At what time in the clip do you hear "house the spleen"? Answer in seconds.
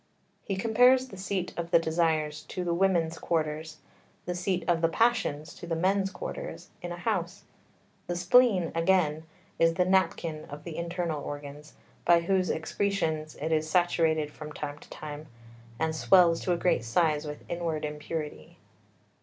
6.97-8.71